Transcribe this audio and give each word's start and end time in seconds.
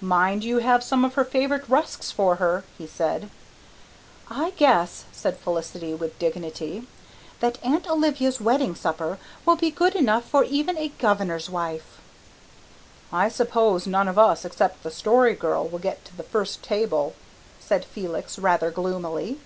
"Mind 0.00 0.44
you 0.44 0.58
have 0.58 0.84
some 0.84 1.04
of 1.04 1.14
her 1.14 1.24
favourite 1.24 1.68
rusks 1.68 2.12
for 2.12 2.36
her," 2.36 2.62
he 2.78 2.86
said. 2.86 3.28
"I 4.30 4.50
guess," 4.50 5.04
said 5.10 5.36
Felicity 5.38 5.94
with 5.94 6.16
dignity, 6.20 6.86
"that 7.40 7.58
Aunt 7.60 7.90
Olivia's 7.90 8.40
wedding 8.40 8.76
supper 8.76 9.18
will 9.44 9.56
be 9.56 9.72
good 9.72 9.96
enough 9.96 10.22
for 10.24 10.44
even 10.44 10.78
a 10.78 10.90
Governor's 11.00 11.50
wife." 11.50 11.98
"I 13.12 13.28
s'pose 13.28 13.88
none 13.88 14.06
of 14.06 14.16
us 14.16 14.44
except 14.44 14.84
the 14.84 14.92
Story 14.92 15.34
Girl 15.34 15.66
will 15.66 15.80
get 15.80 16.04
to 16.04 16.16
the 16.16 16.22
first 16.22 16.62
table," 16.62 17.16
said 17.58 17.84
Felix, 17.84 18.38
rather 18.38 18.70
gloomily. 18.70 19.40